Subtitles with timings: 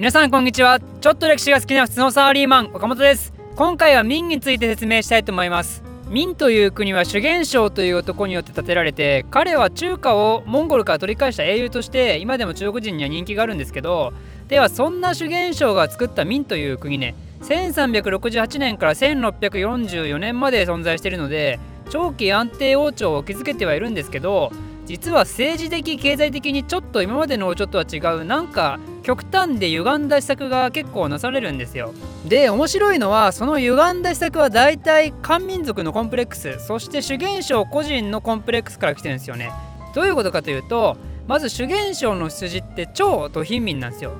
[0.00, 0.80] 皆さんこんにちは。
[1.02, 3.34] ちょっと歴史が好きな普通のサラリーマン岡本です。
[3.54, 5.82] 今回は明について説明したいと思います。
[6.08, 14.14] 明という国は修験省という男によって建てられて彼は中華をモンゴルから取り返した英雄として今でも中国人には人気があるんですけど
[14.48, 21.60] ではそんな修験省が作った明という国ね1368年から1644年まで存在しているので
[21.90, 24.50] 長期安定王朝を築けてはいるんですけど
[24.86, 31.92] 実は政治的経済的にちょっと今までの王朝とは違うなんか極端で歪んだ施策が結構なされるんですよ。
[32.26, 39.50] で面白いのはその歪んだ施策は大体漢民族のコンプレックスそして主元省個人のコンプレックスから来てるんですよね。
[39.94, 44.12] どういうことかというとまず主元省の出自って超と貧民なんですよ。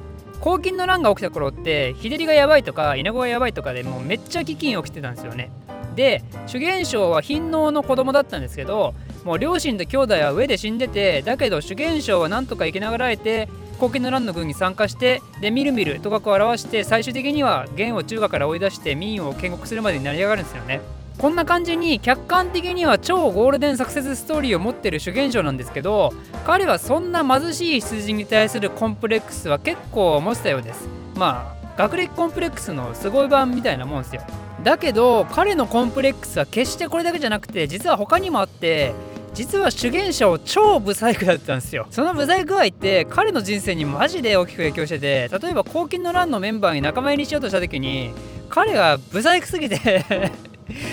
[0.42, 5.50] 黄金の乱が起きた頃って日照りがやばいとか稲子がやばいとかでもうめっちゃ飢饉起きてたんですよね。
[5.94, 13.48] で主元省は貧農の子供だったんですけどもう両親と兄弟は上で死んでてだけど主元省はなんとか生きながらえて
[13.80, 20.82] 貢献の乱の軍に参加してでみるみるとかくを表して最終的には元を中華から追い出して民を建国するまでに成り上がるんですよね。
[21.16, 26.14] こんな感じに客観的には超ゴールデンサクセスストーリーを持ってる主元省なんですけど
[26.46, 30.86] 彼はそんな貧しい羊に対するコンプレックスは結構持ってたようです。
[31.16, 34.22] まあ学歴コンプレックスのすごい版みたいなもんですよ。
[34.62, 38.92] だけど彼のコンプレックスは決してこれだけじゃなくて実は他にもあって
[39.32, 41.86] 実は主言者を超ブサイクだったんですよ。
[41.90, 48.12] そのブサイク具合って彼の人生にマジで大きく影響してて例えば黄金の乱のメンバーに仲間入りしようとした時に
[48.48, 50.02] 彼がブサイクすぎて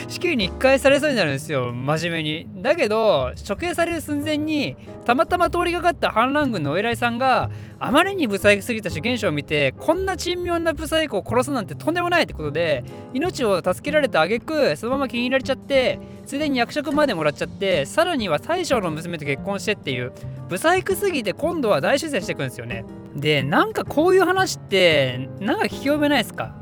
[0.07, 2.47] 死刑に一回されそうになるんですよ真面目に。
[2.61, 20.13] だけど処刑される寸前にたまたま通りかかった反乱軍のお偉いさんがあまりに不細工すぎた主元首を見てこんな珍妙な不細工を殺すなんてとんでもないってことで命を助けられた挙句そのまま気に入られちゃってついでに役職までもらっちゃってさらには大将の娘と結婚してっていう
[20.49, 22.85] 不細工すぎて今度は大出世していくんですよね。
[23.15, 26.55] でなんかこういう話ってなんか聞き覚えないですか？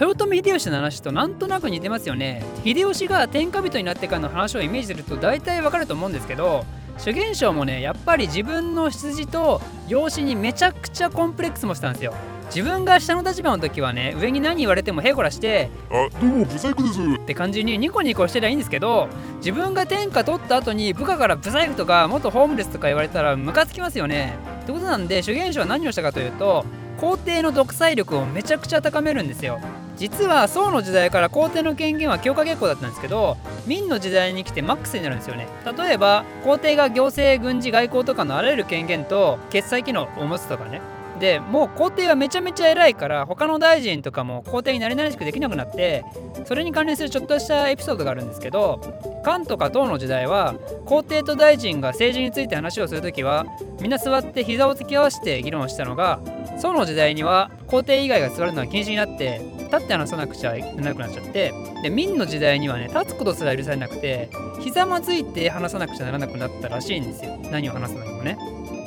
[0.00, 2.44] 豊臣秀吉の話となんとなく似てますよね。
[2.64, 6.64] 秀吉が天下人になってからの話をイメージすると大体わかると思うんですけど
[6.98, 12.14] 主元将もねやっぱり自分の出自と養子にめちゃくちゃコンプレックスもしたんですよ。
[12.46, 19.08] 自分が下の立場の時はね上に何言われてもへこらして「あどうもブサイクです」って感じにニコニコしてりゃいいんですけど
[19.38, 24.34] 自分が天下取った後に部下からブサイクとか元ホームレスとか言われたらムカつきますよね。
[24.62, 26.64] ってことなんで主元将は何をしたかというと
[26.98, 29.60] 皇帝の独裁力をめちゃくちゃ高めるんですよ。
[29.96, 33.36] 実は宋の時代から皇帝の権限は強化傾向だったんですけど
[33.66, 35.48] 明の時代に来てマックスになるんですよね。
[35.76, 40.80] 例えば皇帝が行政軍事外交とかのあらゆる権限と決済機能を持つとかね。
[41.18, 46.04] でもう皇帝はめちゃめちゃ偉いから他の大臣とかも皇帝になりなりしくできなくなって
[46.44, 48.80] それに関連するちょっとしたエピソードがあるんですけど
[49.24, 50.54] 漢とか唐の時代は
[50.86, 53.46] 皇帝と大臣が政治について話をする時は
[53.80, 56.20] みんな座って膝を突き合わせて議論したのが
[56.60, 61.52] 宋の時代には皇帝以外が座るのは禁止になって立って話さなくちゃいけなくなっちゃって
[61.82, 64.30] で明の時代にはね立つことすら許されなくて
[64.60, 67.38] ひざまずいて話さなくちゃならなくなったらしいんですよ。
[67.50, 68.36] 何を話すのにもね。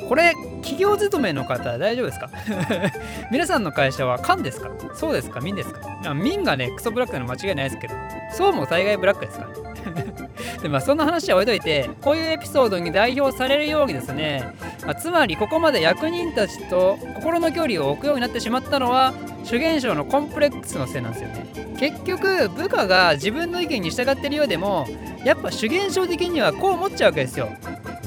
[0.08, 2.30] これ企業勤めの方大丈夫ですか？
[3.32, 4.70] 皆さんの会社は官ですか？
[4.94, 5.40] そうですか？
[5.40, 6.12] 民ですか？
[6.14, 7.94] 民がねクソブラックなの間違いないですけど
[8.34, 10.12] そうも大概ブラックですからね。
[10.62, 19.12] でまあそんな話は置いといてこういうエピソードに代表されるようにですね、まあ、つまりここまで役人たちと心の距離を置くようになってしまったのは
[19.44, 21.76] 主元省のコンプレックスのせいなんですよね。
[21.78, 24.86] 結局部下が自分の意見に従ってるようでも
[25.24, 27.48] やっぱ主元省的にはこう思っちゃうわけですよ。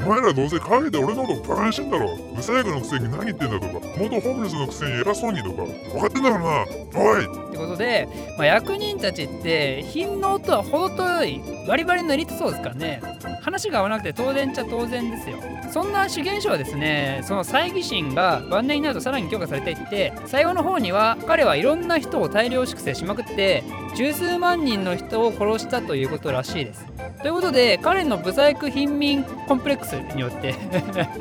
[0.05, 2.16] お前らどうせ陰で俺のことバカにしてんだろ。
[2.35, 6.66] ブサイクのくせに何言ってんだとか元ホームレスのくせに偉そうにとか分かってんだろうな。
[7.01, 7.44] おい。
[7.66, 13.02] ことで、まあ、役人たちって品能とは程遠いバリバリのエリートそうですからね。
[13.42, 15.38] 話が合わなくて当然っちゃ当然ですよ。
[15.75, 23.62] そんな主元書はですねその猜疑心が晩年になるとさらに強化されていって最後の方には彼はいろんな人を大量粛清しまくって
[23.97, 26.85] 十数万人の人を殺したということらしいです。
[27.22, 30.56] ということで彼のブサイク貧民コンプレックスによって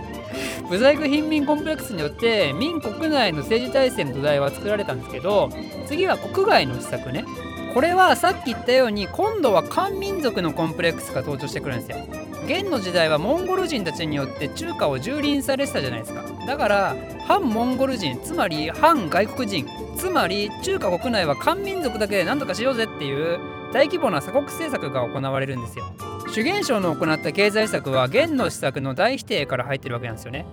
[0.70, 5.50] ブサイク貧民コンプレックスによって民国内の政治体制の土台は作られたんですけど
[5.86, 7.24] 次は国外の施策ね。
[7.74, 12.23] これはさっき言ったように今度は漢民族のコンプレックスが登場してくるんですよ。
[12.44, 16.22] 元の時代はモンゴル人たちによって中華を蹂躙されてたじゃないですか。
[16.46, 16.96] だから
[17.26, 23.38] 反モンゴル人つまり反外国人つまり中華国内は漢民族だけで何とかしようぜっていう
[23.72, 25.84] 大規模な鎖国政策が行われるんですよ。
[26.32, 30.44] 主元省の行った経済施策は元の施策の大否定から入ってるわけなんですよね。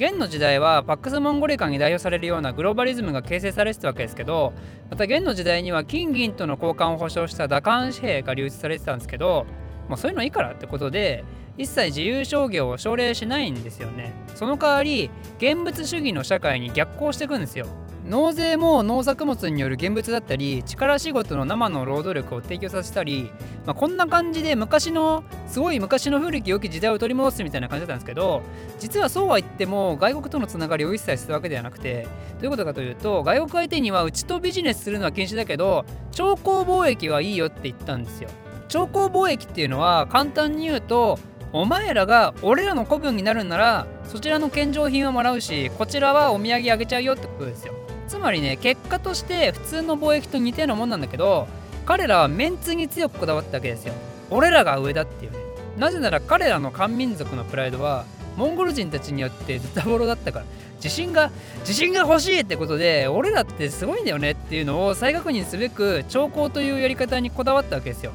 [0.00, 4.54] 元の時代はパックス・モンゴリカに代表されるようなグローバリズムが形成されてたわけですけど
[4.88, 9.44] また元の時代には金銀との交換を保障した打艦紙幣が流出されてたんですけど、
[9.90, 11.22] まあ、そういうのいいからってことで
[11.56, 17.66] 一切自由商業を奨励しないんですよねその代わり現物主義の社会に逆行していくんですよ
[18.06, 23.30] 納税も農作物による現物だったり力仕事の生の労働力を提供させたり、
[23.66, 28.42] まあ、こんな感じで昔のすごい昔の古き良き時代を取り戻すみたいな感じだったんですけど
[28.78, 38.28] 実はそうは言っても外国とのつながりを一切するわけではなくてどういうことかというと外国相手にはうちとビジネスするのは禁止だけど超高貿易はいいよって言ったんですよ。
[38.68, 41.18] 超高貿易っていうのは簡単に言うと
[41.52, 47.74] お前らが俺らの子分になるんならそちらの献上品はもらうしこちらはお土産あげちゃうよってことですよ。
[48.06, 51.48] つまりね結果として普通の貿易と似たようなもんなんだけど
[51.86, 53.94] 彼らはメンツに強くこだわったわけですよ。
[54.30, 55.38] 俺らが上だっていうね。
[55.76, 58.04] なぜなら彼らの漢民族のプライドは
[58.36, 60.44] モンゴル人たちによってズタボロだったから
[60.76, 61.30] 自信が
[61.60, 68.12] 自信が欲しいってことで俺らってすごいんだよねっていうのを再確認すべく兆候というやり方にこだわったわけですよ。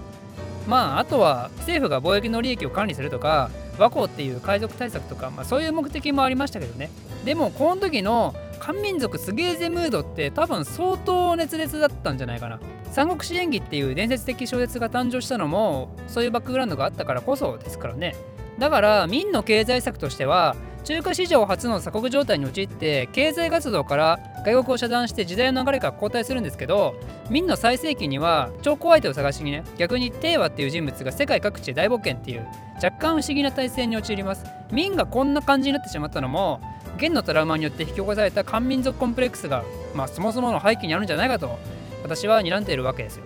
[0.68, 6.90] まああとは政府が貿易の利益を管理するとか和光っていう海賊対策とか、まあ、そういう目的もありましたけどね。
[7.24, 12.60] でもこの時の漢民族すげえぜムードって多分相当熱烈だったんじゃないかな。
[12.92, 18.16] 三国志演義っていう伝説的小説が誕生したのもそういうバックグラウンドがあったからこそですからね。
[18.58, 26.94] だから民の経済策としては中華史上初の鎖国状態に陥って経済活動から外国を遮断して時代の流れが後退するんですけど
[27.32, 32.46] 明の最盛期には超高相手を探しにね逆に帝和っていう人物が世界各地で大冒険っていう
[32.76, 34.46] 若干不思議な体制に陥ります。
[34.72, 36.62] 明がこんな感じになってしまったのも
[37.00, 39.64] 元のトラウマによって引き起こされた漢民族コンプレックスが、
[39.96, 41.58] まあ、そもそもの背景にあるんじゃないかと
[42.04, 43.24] 私は睨んでいるわけですよ。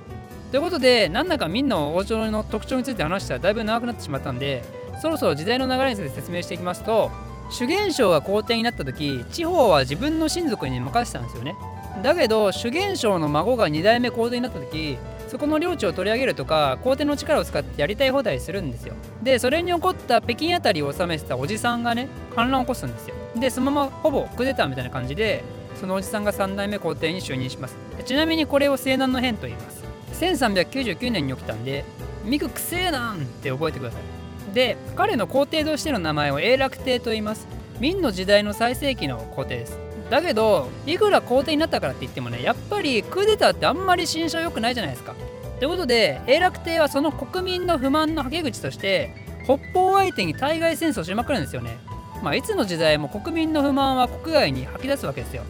[0.52, 4.64] ということでなんだか明の王朝の特徴について話したらだいぶ長くなってしまったんで
[5.02, 7.12] そろそろ時代の流れについて説明していきますと
[7.50, 11.56] 主元将が皇帝になった時地方は自分の親族に任せたんですよね。
[12.04, 14.98] だけど主元将の孫が2代目皇帝になった時
[15.28, 18.94] そこの領地を取り上げるとか皇帝の力を使ってやりたい放題するんですよ。
[19.22, 23.16] でそれに起こった北京あたりを治めてたおじさんがね反乱を起こすんですよ。
[23.36, 25.44] でそのままほぼクーデターみたいな感じで
[25.80, 27.76] そのおじさんが3代目皇帝に就任します。
[28.06, 29.84] ちなみにこれを西南の変と言います。
[30.20, 31.86] 1399年に起きたんで
[32.24, 34.19] ミククセーナンって覚えてください。
[34.54, 37.48] で彼の皇帝としての名前を永楽帝と言います。
[37.80, 39.78] 明の時代の最盛期の皇帝です。
[40.10, 45.16] だけどいくら皇帝になったからって言ってもねやっぱりクーデターってあんまり心象良くないじゃないですか。
[45.60, 49.14] ということで永楽帝はその国民の不満のはけ口として
[49.44, 51.78] 北方相手に対外戦争しまくるんですよね。
[52.24, 55.44] まあいつの時代も国民の不満は国外に吐き出すわけですよ。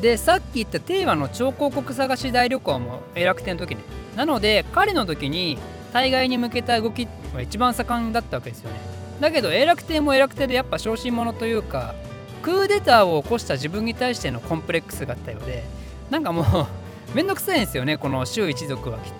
[0.00, 3.82] でさっき言ったテーマの超広告探し大旅行も永楽帝の時ね
[4.16, 5.58] なので彼の時に
[5.94, 8.80] 対外に向けた動きは一番盛んだったわけですよね。
[9.20, 11.94] だけど永楽帝も永楽帝でやっぱ小心者というか
[12.42, 15.62] クーデターを起こした自分に対してのコンプレックスがあったようで
[16.10, 16.44] なんかもう
[17.14, 19.12] めんどくさいんですよねこの周一族はきっ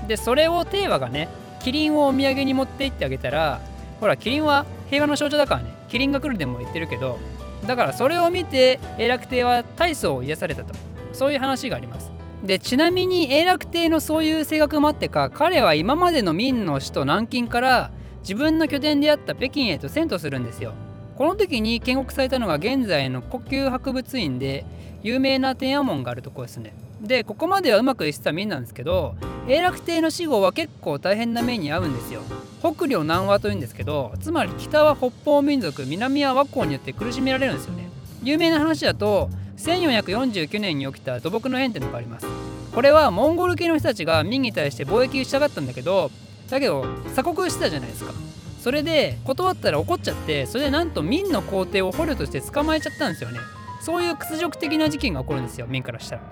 [0.00, 0.08] と。
[0.08, 1.28] でそれを帝和がね
[1.62, 3.60] キリンをお土産に持って行ってあげたら
[4.00, 7.18] ほらキリンは平和の象徴だからねキリンが来るでも言ってるけど
[7.66, 10.72] だからそれを見て永楽帝は大層を癒されたと。
[11.12, 12.05] そういう話があります。
[12.44, 17.90] でちなみに永楽帝のそういう性格もあってか彼は今までの明の首都南京から
[18.20, 20.72] 自分の拠点であった北京へと遷都するんですよ。
[21.16, 24.66] この時に建国されたのが現在の故宮博物院で
[25.02, 26.74] 有名な天安門があるとこですね。
[27.00, 29.14] でここまではうまくいってた明なんですけど
[29.48, 32.20] 永楽帝の死後は結構大変な目に遭うんですよ。
[32.60, 37.88] 北領南和というんですけどつまり北は北方民族南は和光によって苦しめられるんですよね。
[38.22, 42.26] 有名な話だと1449年に起きた土木の変ってのがあります。
[42.74, 46.10] これはモンゴル系の人たちが明に対して貿易したかったんだけど
[46.50, 46.84] だけど
[47.14, 48.12] 鎖国してたじゃないですか。
[48.60, 53.38] それで断ったら怒っちゃってそれでなんと明の皇帝を捕虜として捕まえちゃったんですよね。
[53.80, 56.22] そういう屈辱的な事件が起こるんですよ明からしたら。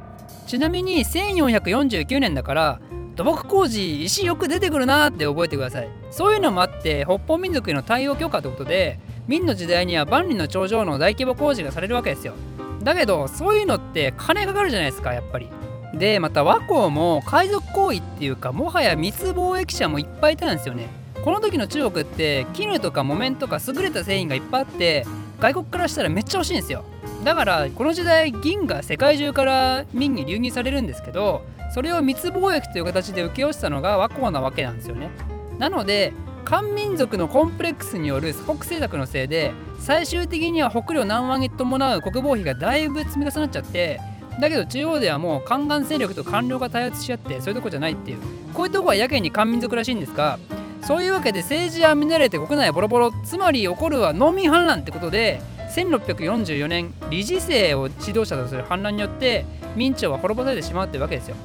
[0.46, 2.80] ちなみに1449年だから
[3.14, 5.88] 土木工事石よく出てくるなって覚えてください。
[6.10, 12.34] そういうのもあって北方民族への対応許可ってことで明の時代には万里の長城の大規模工事がされるわけですよ。
[12.84, 15.48] だけどそういうのって金かかるじゃないですかやっぱり。
[15.94, 20.88] でまた和光も海賊行為っていうかもはや密貿易者もいっぱいいたんですよね。
[21.24, 25.06] この時の中国って絹とか木綿とか優れた繊維がいっぱいあって
[25.40, 26.84] 外国からしたらめっちゃ欲しいんですよ。
[27.24, 35.08] だからこの時代銀が世界中から明に流入されるんですけどそれを密貿易という形で請け負ったのが和光なわけなんですよね。
[35.58, 36.12] なので
[36.44, 44.00] 漢民族のコンプレックスによる鎖国政策のせいで最終的には北領南湾に伴う国防費がだいぶ積み重なっちゃって
[44.40, 48.18] だけど中央ではもう宦官勢力と官僚が対立し合ってそういうとこじゃないっていう。
[48.52, 50.38] こういうとこはやけに漢民族らしいんですが
[50.82, 53.12] そういうわけで政治は乱れて国内はボロボロ。
[53.24, 55.40] つまり起こるは農民反乱ってことで
[55.74, 59.44] 1644年理事制を指導者とする反乱によって
[59.76, 61.36] 明朝は滅ぼされてしまうってわけですよ。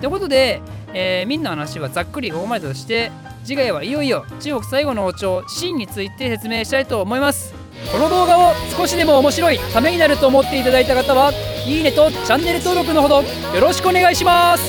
[0.00, 0.60] ということで、
[0.92, 3.10] えー、明の話はざっくりここまでとして
[3.44, 7.54] 次回はいよいよ中国最後の王朝秦について説明したいと思います。
[7.92, 11.32] この動画を少しでも面白いためになると思っていただいた方は
[11.66, 14.64] いいねとチャンネル登録のほどよろしくお願いします。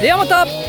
[0.00, 0.67] ではまた。